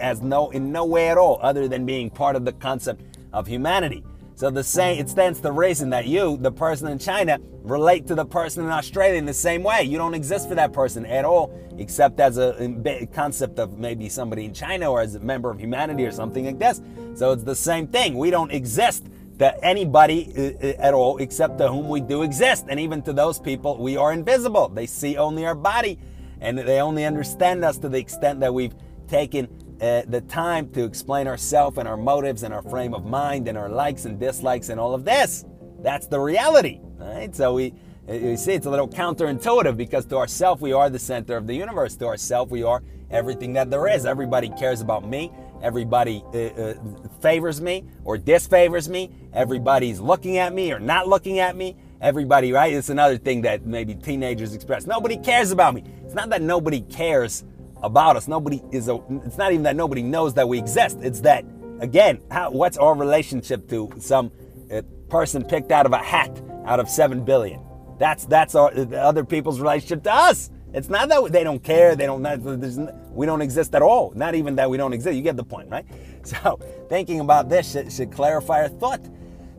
As 0.00 0.22
no 0.22 0.50
in 0.50 0.72
no 0.72 0.84
way 0.84 1.08
at 1.08 1.18
all, 1.18 1.38
other 1.42 1.68
than 1.68 1.86
being 1.86 2.10
part 2.10 2.36
of 2.36 2.44
the 2.44 2.52
concept 2.52 3.02
of 3.32 3.46
humanity. 3.46 4.04
So 4.40 4.48
the 4.48 4.64
same, 4.64 4.98
it 4.98 5.10
stands 5.10 5.38
to 5.42 5.52
reason 5.52 5.90
that 5.90 6.06
you, 6.06 6.38
the 6.38 6.50
person 6.50 6.88
in 6.88 6.98
China, 6.98 7.38
relate 7.62 8.06
to 8.06 8.14
the 8.14 8.24
person 8.24 8.64
in 8.64 8.70
Australia 8.70 9.18
in 9.18 9.26
the 9.26 9.34
same 9.34 9.62
way. 9.62 9.82
You 9.82 9.98
don't 9.98 10.14
exist 10.14 10.48
for 10.48 10.54
that 10.54 10.72
person 10.72 11.04
at 11.04 11.26
all, 11.26 11.52
except 11.76 12.18
as 12.20 12.38
a 12.38 13.06
concept 13.12 13.58
of 13.58 13.76
maybe 13.76 14.08
somebody 14.08 14.46
in 14.46 14.54
China 14.54 14.90
or 14.90 15.02
as 15.02 15.14
a 15.14 15.20
member 15.20 15.50
of 15.50 15.60
humanity 15.60 16.06
or 16.06 16.10
something 16.10 16.46
like 16.46 16.58
this. 16.58 16.80
So 17.16 17.32
it's 17.32 17.42
the 17.42 17.54
same 17.54 17.86
thing. 17.86 18.16
We 18.16 18.30
don't 18.30 18.50
exist 18.50 19.04
to 19.40 19.62
anybody 19.62 20.32
uh, 20.34 20.68
uh, 20.68 20.72
at 20.78 20.94
all 20.94 21.18
except 21.18 21.58
to 21.58 21.68
whom 21.68 21.90
we 21.90 22.00
do 22.00 22.22
exist. 22.22 22.64
And 22.70 22.80
even 22.80 23.02
to 23.02 23.12
those 23.12 23.38
people, 23.38 23.76
we 23.76 23.98
are 23.98 24.14
invisible. 24.14 24.70
They 24.70 24.86
see 24.86 25.18
only 25.18 25.44
our 25.44 25.54
body 25.54 25.98
and 26.40 26.56
they 26.56 26.80
only 26.80 27.04
understand 27.04 27.62
us 27.62 27.76
to 27.76 27.90
the 27.90 27.98
extent 27.98 28.40
that 28.40 28.54
we've 28.54 28.74
taken 29.06 29.48
uh, 29.80 30.02
the 30.08 30.20
time 30.22 30.68
to 30.70 30.84
explain 30.84 31.26
ourselves 31.26 31.78
and 31.78 31.88
our 31.88 31.96
motives 31.96 32.42
and 32.42 32.52
our 32.52 32.62
frame 32.62 32.94
of 32.94 33.04
mind 33.04 33.48
and 33.48 33.56
our 33.56 33.68
likes 33.68 34.04
and 34.04 34.20
dislikes 34.20 34.68
and 34.68 34.78
all 34.78 34.94
of 34.94 35.04
this. 35.04 35.44
That's 35.82 36.06
the 36.06 36.20
reality, 36.20 36.80
right? 36.98 37.34
So 37.34 37.54
we, 37.54 37.72
uh, 38.08 38.12
you 38.12 38.36
see, 38.36 38.52
it's 38.52 38.66
a 38.66 38.70
little 38.70 38.88
counterintuitive 38.88 39.76
because 39.76 40.04
to 40.06 40.18
ourselves 40.18 40.60
we 40.60 40.72
are 40.72 40.90
the 40.90 40.98
center 40.98 41.36
of 41.36 41.46
the 41.46 41.54
universe. 41.54 41.96
To 41.96 42.06
ourselves 42.06 42.50
we 42.50 42.62
are 42.62 42.82
everything 43.10 43.54
that 43.54 43.70
there 43.70 43.88
is. 43.88 44.04
Everybody 44.04 44.50
cares 44.50 44.80
about 44.80 45.08
me. 45.08 45.32
Everybody 45.62 46.22
uh, 46.34 46.38
uh, 46.38 46.74
favors 47.20 47.60
me 47.60 47.84
or 48.04 48.18
disfavors 48.18 48.88
me. 48.88 49.10
Everybody's 49.32 50.00
looking 50.00 50.38
at 50.38 50.52
me 50.52 50.72
or 50.72 50.78
not 50.78 51.08
looking 51.08 51.38
at 51.38 51.56
me. 51.56 51.76
Everybody, 52.00 52.52
right? 52.52 52.72
It's 52.72 52.88
another 52.88 53.18
thing 53.18 53.42
that 53.42 53.66
maybe 53.66 53.94
teenagers 53.94 54.54
express. 54.54 54.86
Nobody 54.86 55.18
cares 55.18 55.50
about 55.50 55.74
me. 55.74 55.84
It's 56.04 56.14
not 56.14 56.30
that 56.30 56.40
nobody 56.40 56.80
cares 56.80 57.44
about 57.82 58.16
us. 58.16 58.28
Nobody 58.28 58.62
is 58.70 58.88
a, 58.88 59.00
it's 59.24 59.38
not 59.38 59.52
even 59.52 59.62
that 59.64 59.76
nobody 59.76 60.02
knows 60.02 60.34
that 60.34 60.48
we 60.48 60.58
exist. 60.58 60.98
It's 61.02 61.20
that, 61.20 61.44
again, 61.80 62.20
how, 62.30 62.50
what's 62.50 62.76
our 62.76 62.94
relationship 62.94 63.68
to 63.70 63.90
some 63.98 64.30
uh, 64.72 64.82
person 65.08 65.44
picked 65.44 65.72
out 65.72 65.86
of 65.86 65.92
a 65.92 65.98
hat 65.98 66.40
out 66.66 66.80
of 66.80 66.88
7 66.88 67.24
billion? 67.24 67.60
That's, 67.98 68.24
that's 68.26 68.54
our, 68.54 68.72
other 68.94 69.24
people's 69.24 69.60
relationship 69.60 70.02
to 70.04 70.12
us. 70.12 70.50
It's 70.72 70.88
not 70.88 71.08
that 71.08 71.32
they 71.32 71.42
don't 71.42 71.62
care, 71.62 71.96
they 71.96 72.06
don't, 72.06 72.22
we 73.12 73.26
don't 73.26 73.42
exist 73.42 73.74
at 73.74 73.82
all. 73.82 74.12
Not 74.14 74.34
even 74.34 74.54
that 74.56 74.70
we 74.70 74.76
don't 74.76 74.92
exist. 74.92 75.16
You 75.16 75.22
get 75.22 75.36
the 75.36 75.44
point, 75.44 75.70
right? 75.70 75.86
So 76.22 76.60
thinking 76.90 77.20
about 77.20 77.48
this 77.48 77.72
should, 77.72 77.90
should 77.90 78.12
clarify 78.12 78.60
our 78.60 78.68
thought. 78.68 79.00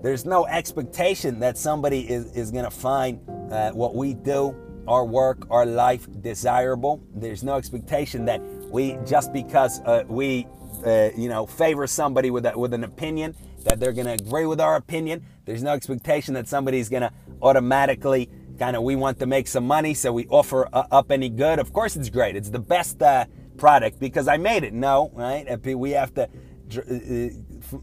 There's 0.04 0.26
no 0.26 0.46
expectation 0.46 1.40
that 1.40 1.58
somebody 1.58 2.08
is, 2.08 2.32
is 2.34 2.52
going 2.52 2.66
to 2.66 2.72
find 2.72 3.20
uh, 3.52 3.72
what 3.72 3.96
we 3.96 4.14
do 4.14 4.56
our 4.88 5.06
work, 5.06 5.48
our 5.50 5.66
life 5.66 6.08
desirable. 6.22 7.02
There's 7.14 7.44
no 7.44 7.56
expectation 7.56 8.26
that 8.26 8.42
we 8.72 8.98
just 9.06 9.34
because 9.34 9.82
uh, 9.82 10.04
we 10.08 10.48
uh, 10.86 11.10
you 11.16 11.30
know 11.30 11.46
favor 11.46 11.88
somebody 11.88 12.32
with 12.32 12.46
a, 12.46 12.58
with 12.58 12.74
an 12.74 12.84
opinion 12.84 13.36
that 13.64 13.80
they're 13.80 13.94
going 13.94 14.08
to 14.08 14.14
agree 14.14 14.46
with 14.46 14.60
our 14.60 14.76
opinion. 14.76 15.26
There's 15.46 15.64
no 15.64 15.72
expectation 15.72 16.34
that 16.34 16.48
somebody's 16.48 16.90
going 16.90 17.04
to 17.04 17.12
automatically 17.42 18.30
kind 18.58 18.76
of 18.76 18.84
we 18.84 18.96
want 18.96 19.20
to 19.20 19.26
make 19.26 19.48
some 19.48 19.66
money, 19.66 19.94
so 19.94 20.12
we 20.14 20.28
offer 20.28 20.68
uh, 20.74 20.84
up 20.92 21.12
any 21.12 21.30
good. 21.30 21.60
Of 21.60 21.74
course, 21.74 21.96
it's 21.96 22.10
great. 22.10 22.36
It's 22.36 22.50
the 22.50 22.60
best 22.60 23.02
uh, 23.02 23.26
product 23.58 24.00
because 24.00 24.28
I 24.28 24.38
made 24.38 24.64
it. 24.64 24.74
No, 24.74 25.12
right? 25.14 25.46
We 25.66 25.92
have 25.92 26.14
to 26.16 26.24
uh, 26.24 27.30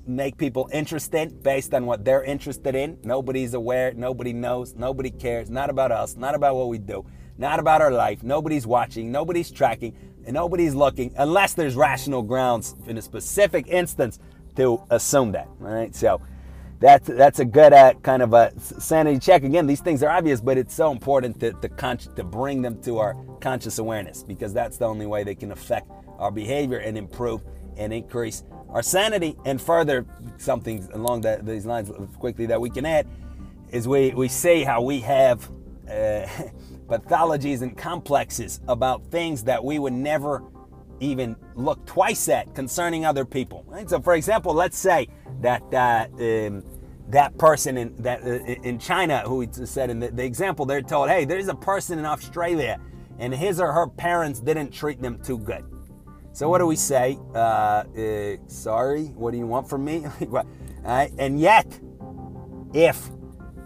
make 0.07 0.37
people 0.37 0.69
interested 0.73 1.43
based 1.43 1.75
on 1.75 1.87
what 1.87 2.05
they're 2.05 2.25
interested 2.25 2.75
in. 2.75 2.99
Nobody's 3.03 3.55
aware, 3.55 3.93
nobody 3.95 4.33
knows, 4.33 4.75
nobody 4.75 5.11
cares. 5.11 5.51
Not 5.51 5.71
about 5.71 5.93
us, 5.93 6.17
not 6.17 6.35
about 6.35 6.57
what 6.57 6.69
we 6.69 6.79
do, 6.79 7.05
not 7.37 7.59
about 7.59 7.81
our 7.81 7.91
life. 7.91 8.23
Nobody's 8.23 8.67
watching, 8.67 9.13
nobody's 9.13 9.51
tracking, 9.51 9.97
and 10.25 10.35
nobody's 10.35 10.75
looking 10.75 11.15
unless 11.17 11.55
there's 11.55 11.75
rational 11.75 12.23
grounds 12.23 12.75
in 12.87 12.99
a 12.99 13.03
specific 13.03 13.67
instance 13.69 14.19
to 14.57 14.83
assume 14.91 15.33
that. 15.33 15.49
Right, 15.59 15.95
so 15.95 16.21
that's 16.81 17.09
that's 17.09 17.39
a 17.41 17.45
good 17.45 17.73
uh, 17.73 17.95
kind 18.03 18.23
of 18.23 18.33
a 18.35 18.53
sanity 18.59 19.19
check. 19.19 19.43
Again, 19.43 19.67
these 19.67 19.81
things 19.81 20.03
are 20.03 20.11
obvious, 20.11 20.41
but 20.41 20.59
it's 20.59 20.75
so 20.75 20.93
important 20.93 21.41
to 21.41 21.53
to, 21.55 21.69
con- 21.69 21.99
to 21.99 22.25
bring 22.25 22.63
them 22.63 22.81
to 22.83 22.99
our 22.99 23.17
conscious 23.41 23.79
awareness 23.79 24.23
because 24.23 24.53
that's 24.53 24.79
the 24.79 24.85
only 24.85 25.07
way 25.07 25.25
they 25.25 25.35
can 25.35 25.53
affect 25.53 25.91
our 26.19 26.31
behavior 26.31 26.79
and 26.79 26.99
improve 26.99 27.43
and 27.77 27.93
increase 27.93 28.45
our 28.71 28.83
sanity. 28.83 29.37
And 29.45 29.61
further, 29.61 30.07
something 30.37 30.89
along 30.93 31.23
that, 31.23 31.47
these 31.47 31.67
lines 31.67 31.91
quickly 32.19 32.47
that 32.47 32.61
we 32.61 32.71
can 32.71 32.87
add 32.87 33.07
is 33.71 33.87
we 33.87 34.11
we 34.11 34.29
see 34.29 34.65
how 34.65 34.83
we 34.83 35.01
have 35.01 35.51
uh, 35.89 36.27
pathologies 36.87 37.63
and 37.63 37.77
complexes 37.77 38.61
about 38.69 39.05
things 39.11 39.45
that 39.45 39.63
we 39.63 39.79
would 39.79 39.93
never 39.93 40.43
even 41.01 41.37
look 41.55 41.85
twice 41.87 42.29
at 42.29 42.55
concerning 42.55 43.05
other 43.05 43.25
people. 43.25 43.65
Right? 43.69 43.89
So, 43.89 44.01
for 44.01 44.15
example, 44.15 44.53
let's 44.53 44.77
say 44.77 45.09
that 45.41 45.63
uh, 45.73 46.07
um, 46.19 46.65
that 47.09 47.37
person 47.39 47.79
in 47.79 47.95
that 48.03 48.23
uh, 48.23 48.45
in 48.63 48.79
China 48.79 49.21
who 49.21 49.47
said 49.53 49.91
in 49.91 50.01
the, 50.01 50.11
the, 50.11 50.25
example, 50.25 50.67
they're 50.67 50.83
told, 50.83 51.09
"Hey, 51.09 51.25
there's 51.25 51.49
a 51.49 51.55
person 51.55 51.99
in 51.99 52.05
Australia, 52.05 52.81
and 53.19 53.35
his 53.35 53.61
or 53.61 53.73
her 53.73 53.87
parents 53.87 54.41
didn't 54.41 54.71
treat 54.73 55.01
them 55.01 55.19
too 55.23 55.39
good." 55.39 55.65
So 56.39 56.49
what 56.49 56.59
do 56.59 56.67
we 56.67 56.77
say? 56.77 57.19
Uh, 57.35 57.39
uh 57.39 58.37
sorry, 58.47 59.07
what 59.07 59.33
do 59.33 59.39
you 59.39 59.47
want 59.49 59.69
from 59.69 59.85
me? 59.85 60.07
and 60.85 61.41
yet, 61.41 61.67
if 62.73 63.11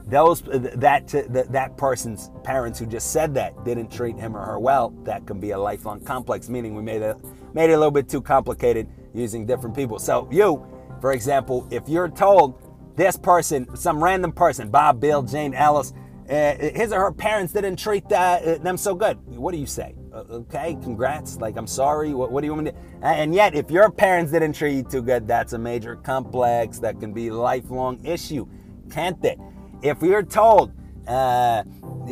those 0.06 0.40
that 0.40 1.06
that 1.50 1.76
person's 1.76 2.30
parents 2.42 2.78
who 2.78 2.86
just 2.86 3.12
said 3.12 3.34
that 3.34 3.62
didn't 3.66 3.92
treat 3.92 4.16
him 4.16 4.34
or 4.34 4.42
her 4.42 4.58
well, 4.58 4.88
that 5.04 5.26
can 5.26 5.38
be 5.38 5.50
a 5.50 5.58
lifelong 5.58 6.00
complex. 6.00 6.48
Meaning 6.48 6.74
we 6.74 6.80
made 6.80 7.02
it 7.02 7.14
made 7.52 7.68
it 7.68 7.74
a 7.74 7.76
little 7.76 7.90
bit 7.90 8.08
too 8.08 8.22
complicated 8.22 8.88
using 9.12 9.44
different 9.44 9.76
people. 9.76 9.98
So 9.98 10.26
you, 10.32 10.66
for 11.02 11.12
example, 11.12 11.68
if 11.70 11.90
you're 11.90 12.08
told 12.08 12.58
this 12.96 13.18
person, 13.18 13.76
some 13.76 14.02
random 14.02 14.32
person, 14.32 14.70
Bob, 14.70 14.98
Bill, 14.98 15.22
Jane, 15.22 15.52
Alice, 15.52 15.92
uh, 16.30 16.54
his 16.56 16.90
or 16.90 17.00
her 17.00 17.12
parents 17.12 17.52
didn't 17.52 17.76
treat 17.76 18.10
uh, 18.10 18.56
them 18.62 18.78
so 18.78 18.94
good, 18.94 19.18
what 19.26 19.52
do 19.52 19.58
you 19.58 19.66
say? 19.66 19.94
Uh, 20.12 20.24
okay, 20.30 20.76
congrats. 20.82 21.38
Like 21.38 21.56
I'm 21.56 21.66
sorry. 21.66 22.12
What, 22.12 22.30
what 22.30 22.42
do 22.42 22.46
you 22.46 22.54
want 22.54 22.66
me 22.66 22.70
to? 22.72 23.06
And 23.06 23.34
yet, 23.34 23.54
if 23.54 23.70
your 23.70 23.90
parents 23.90 24.32
didn't 24.32 24.52
treat 24.52 24.76
you 24.76 24.82
too 24.82 25.02
good, 25.02 25.26
that's 25.26 25.54
a 25.54 25.58
major 25.58 25.96
complex 25.96 26.78
that 26.80 27.00
can 27.00 27.12
be 27.12 27.28
a 27.28 27.34
lifelong 27.34 28.04
issue, 28.04 28.46
can't 28.90 29.24
it? 29.24 29.38
if 29.82 30.00
we 30.00 30.14
are 30.14 30.22
told, 30.22 30.72
uh, 31.08 31.64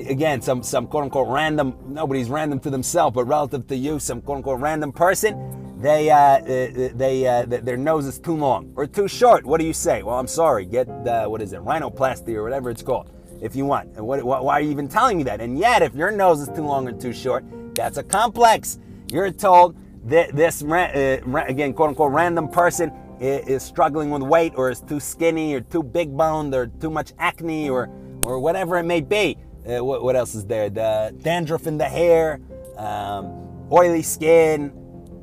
again, 0.09 0.42
some 0.42 0.62
some 0.62 0.87
quote 0.87 1.04
unquote 1.04 1.28
random, 1.28 1.76
nobody's 1.87 2.28
random 2.28 2.59
to 2.61 2.71
themselves, 2.71 3.14
but 3.14 3.25
relative 3.25 3.66
to 3.69 3.76
you, 3.76 3.99
some 3.99 4.21
quote 4.21 4.38
unquote 4.38 4.61
random 4.61 4.92
person, 4.92 5.78
they 5.80 6.11
uh, 6.11 6.16
uh 6.16 6.90
they 6.95 7.26
uh, 7.26 7.47
their 7.47 7.76
nose 7.76 8.07
is 8.07 8.19
too 8.19 8.37
long 8.37 8.73
or 8.76 8.87
too 8.87 9.09
short. 9.09 9.47
What 9.47 9.61
do 9.61 9.66
you 9.66 9.73
say? 9.73 10.02
Well, 10.02 10.19
I'm 10.19 10.26
sorry. 10.26 10.66
Get 10.66 10.88
what 10.88 11.40
is 11.40 11.52
it, 11.52 11.61
rhinoplasty 11.61 12.35
or 12.35 12.42
whatever 12.42 12.71
it's 12.71 12.83
called, 12.83 13.11
if 13.40 13.54
you 13.54 13.64
want. 13.64 13.97
And 13.97 14.07
what, 14.07 14.23
why 14.25 14.54
are 14.54 14.61
you 14.61 14.71
even 14.71 14.88
telling 14.88 15.16
me 15.16 15.23
that? 15.25 15.40
And 15.40 15.59
yet, 15.59 15.83
if 15.83 15.95
your 15.95 16.11
nose 16.11 16.40
is 16.40 16.49
too 16.49 16.64
long 16.64 16.88
or 16.88 16.92
too 16.92 17.12
short, 17.12 17.45
that's 17.75 17.97
a 17.99 18.03
complex. 18.03 18.79
You're 19.11 19.31
told 19.31 19.77
that 20.05 20.35
this 20.35 20.62
uh, 20.62 21.21
again, 21.47 21.73
quote 21.73 21.91
unquote, 21.91 22.12
random 22.12 22.49
person 22.49 22.93
is 23.21 23.62
struggling 23.62 24.11
with 24.11 24.23
weight 24.23 24.55
or 24.57 24.71
is 24.71 24.81
too 24.81 24.99
skinny 24.99 25.55
or 25.55 25.61
too 25.61 25.83
big 25.83 26.17
boned 26.17 26.55
or 26.55 26.67
too 26.67 26.91
much 26.91 27.12
acne 27.19 27.69
or, 27.69 27.91
or 28.25 28.39
whatever 28.41 28.79
it 28.79 28.85
may 28.85 29.00
be. 29.00 29.37
Uh, 29.69 29.85
what, 29.85 30.03
what, 30.03 30.17
else 30.17 30.35
is 30.35 30.47
there? 30.47 30.71
The 30.71 31.15
dandruff 31.21 31.67
in 31.67 31.77
the 31.77 31.85
hair, 31.85 32.41
um, 32.79 33.69
oily 33.71 34.03
skin, 34.03 34.73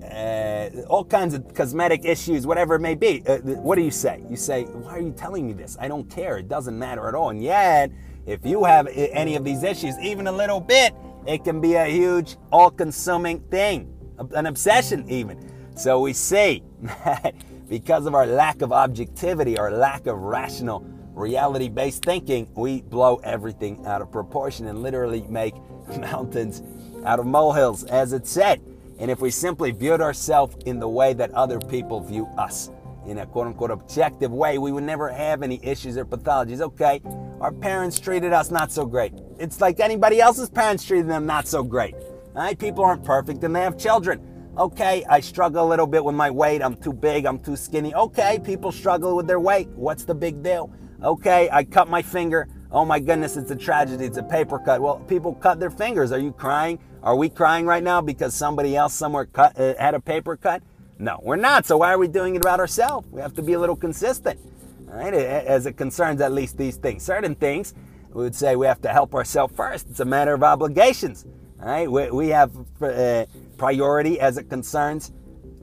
uh, 0.04 0.70
all 0.88 1.04
kinds 1.04 1.34
of 1.34 1.54
cosmetic 1.56 2.06
issues, 2.06 2.46
whatever 2.46 2.76
it 2.76 2.80
may 2.80 2.94
be. 2.94 3.24
Uh, 3.28 3.38
what 3.40 3.76
do 3.76 3.82
you 3.82 3.92
say? 3.92 4.24
You 4.30 4.38
say, 4.38 4.66
Why 4.66 4.92
are 4.92 5.02
you 5.02 5.12
telling 5.12 5.48
me 5.48 5.54
this? 5.54 5.76
I 5.80 5.88
don't 5.88 6.08
care. 6.10 6.38
It 6.38 6.48
doesn't 6.48 6.78
matter 6.78 7.08
at 7.08 7.16
all. 7.16 7.32
And 7.32 7.42
yet, 7.42 7.92
if 8.28 8.46
you 8.46 8.64
have 8.64 8.88
any 8.88 9.36
of 9.36 9.44
these 9.44 9.64
issues, 9.64 9.98
even 10.00 10.28
a 10.28 10.32
little 10.32 10.60
bit, 10.60 10.94
it 11.28 11.44
can 11.44 11.60
be 11.60 11.76
a 11.76 11.86
huge, 11.86 12.38
all 12.52 12.72
consuming 12.72 13.42
thing, 13.52 13.94
an 14.32 14.46
obsession, 14.46 15.08
even. 15.10 15.52
So 15.76 16.00
we 16.00 16.14
see 16.14 16.64
that 16.82 17.36
because 17.68 18.06
of 18.06 18.16
our 18.16 18.26
lack 18.26 18.62
of 18.62 18.72
objectivity, 18.72 19.58
our 19.58 19.70
lack 19.70 20.08
of 20.08 20.18
rational, 20.20 20.86
reality 21.14 21.68
based 21.68 22.06
thinking, 22.06 22.48
we 22.56 22.82
blow 22.82 23.18
everything 23.18 23.86
out 23.86 24.02
of 24.02 24.10
proportion 24.10 24.68
and 24.68 24.82
literally 24.82 25.22
make 25.24 25.54
mountains 26.00 26.64
out 27.06 27.20
of 27.20 27.26
molehills, 27.26 27.84
as 27.86 28.14
it 28.14 28.26
said. 28.26 28.62
And 29.00 29.12
if 29.12 29.20
we 29.20 29.30
simply 29.30 29.72
viewed 29.72 30.02
ourselves 30.02 30.56
in 30.66 30.80
the 30.80 30.88
way 30.88 31.14
that 31.14 31.32
other 31.32 31.60
people 31.60 32.00
view 32.00 32.26
us, 32.38 32.72
in 33.08 33.20
a 33.20 33.26
quote 33.26 33.48
unquote 33.48 33.72
objective 33.72 34.32
way, 34.32 34.58
we 34.58 34.72
would 34.72 34.84
never 34.84 35.10
have 35.10 35.42
any 35.42 35.60
issues 35.64 35.98
or 35.98 36.06
pathologies. 36.06 36.62
Okay, 36.62 37.02
our 37.40 37.52
parents 37.52 38.00
treated 38.00 38.34
us 38.34 38.52
not 38.52 38.72
so 38.72 38.86
great. 38.86 39.14
It's 39.40 39.62
like 39.62 39.80
anybody 39.80 40.20
else's 40.20 40.50
parents 40.50 40.84
treated 40.84 41.10
them 41.10 41.26
not 41.26 41.48
so 41.48 41.64
great. 41.64 41.96
All 41.96 42.44
right, 42.44 42.58
people 42.58 42.84
aren't 42.84 43.04
perfect 43.04 43.44
and 43.44 43.56
they 43.56 43.62
have 43.62 43.78
children. 43.78 44.22
Okay, 44.58 45.06
I 45.08 45.20
struggle 45.20 45.68
a 45.68 45.70
little 45.70 45.86
bit 45.88 46.04
with 46.04 46.16
my 46.16 46.32
weight. 46.32 46.64
I'm 46.64 46.76
too 46.76 46.94
big, 46.94 47.26
I'm 47.26 47.40
too 47.40 47.56
skinny. 47.56 47.94
Okay, 47.94 48.40
people 48.44 48.72
struggle 48.72 49.16
with 49.16 49.28
their 49.28 49.40
weight. 49.40 49.70
What's 49.70 50.04
the 50.04 50.16
big 50.16 50.42
deal? 50.42 50.72
Okay, 51.04 51.48
I 51.52 51.64
cut 51.64 51.90
my 51.90 52.02
finger. 52.02 52.48
Oh 52.72 52.84
my 52.84 53.00
goodness, 53.00 53.38
it's 53.38 53.52
a 53.52 53.56
tragedy. 53.56 54.06
It's 54.06 54.18
a 54.18 54.24
paper 54.24 54.60
cut. 54.60 54.82
Well, 54.82 55.00
people 55.02 55.36
cut 55.36 55.60
their 55.60 55.70
fingers. 55.70 56.12
Are 56.12 56.20
you 56.20 56.32
crying? 56.32 56.80
Are 57.04 57.16
we 57.16 57.30
crying 57.30 57.66
right 57.66 57.84
now 57.84 58.02
because 58.02 58.34
somebody 58.34 58.76
else 58.76 58.94
somewhere 58.94 59.26
cut, 59.26 59.58
uh, 59.60 59.76
had 59.80 59.94
a 59.94 60.00
paper 60.00 60.36
cut? 60.36 60.64
No, 61.00 61.20
we're 61.24 61.36
not. 61.36 61.66
So 61.66 61.78
why 61.78 61.94
are 61.94 61.98
we 61.98 62.08
doing 62.08 62.36
it 62.36 62.42
about 62.42 62.60
ourselves? 62.60 63.08
We 63.12 63.22
have 63.22 63.34
to 63.36 63.42
be 63.44 63.54
a 63.54 63.60
little 63.60 63.76
consistent, 63.76 64.40
right? 64.86 65.14
As 65.14 65.66
it 65.66 65.78
concerns 65.78 66.22
at 66.22 66.32
least 66.32 66.58
these 66.58 66.78
things. 66.78 67.04
Certain 67.04 67.36
things, 67.36 67.74
we 68.14 68.24
would 68.24 68.36
say 68.36 68.56
we 68.56 68.66
have 68.68 68.82
to 68.82 68.90
help 68.90 69.14
ourselves 69.16 69.56
first. 69.56 69.88
It's 69.90 70.00
a 70.00 70.06
matter 70.06 70.34
of 70.34 70.44
obligations. 70.44 71.26
right? 71.60 71.92
we, 71.92 72.10
we 72.12 72.30
have 72.30 72.52
uh, 72.82 73.26
priority 73.58 74.20
as 74.20 74.38
it 74.38 74.50
concerns 74.50 75.12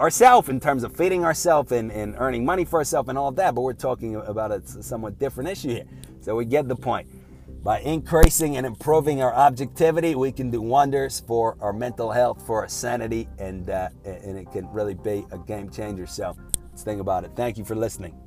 ourselves 0.01 0.49
in 0.49 0.61
terms 0.61 0.85
of 0.85 0.97
feeding 0.97 1.25
ourselves 1.25 1.73
and, 1.73 1.91
and 1.93 2.15
earning 2.19 2.45
money 2.45 2.65
for 2.65 2.79
ourselves 2.81 3.09
and 3.09 3.19
all 3.19 3.29
of 3.29 3.37
that, 3.37 3.55
but 3.55 3.63
we're 3.63 3.73
talking 3.73 4.17
about 4.17 4.53
a 4.53 4.61
somewhat 4.83 5.19
different 5.19 5.51
issue 5.51 5.71
here. 5.71 5.85
So 6.21 6.37
we 6.37 6.45
get 6.45 6.69
the 6.69 6.77
point. 6.77 7.09
By 7.65 7.81
increasing 7.81 8.59
and 8.59 8.67
improving 8.67 9.23
our 9.23 9.35
objectivity, 9.35 10.15
we 10.15 10.33
can 10.33 10.51
do 10.51 10.61
wonders 10.61 11.21
for 11.27 11.57
our 11.63 11.73
mental 11.73 12.13
health, 12.13 12.47
for 12.47 12.61
our 12.61 12.69
sanity, 12.69 13.27
and, 13.39 13.71
uh, 13.71 13.89
and 14.05 14.37
it 14.37 14.53
can 14.53 14.71
really 14.71 14.93
be 14.93 15.25
a 15.33 15.39
game 15.39 15.71
changer. 15.71 16.07
So 16.07 16.37
let's 16.71 16.83
think 16.83 17.01
about 17.01 17.25
it. 17.25 17.31
Thank 17.35 17.57
you 17.57 17.65
for 17.65 17.75
listening. 17.75 18.24